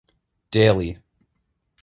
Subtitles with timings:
[0.51, 0.97] Daley.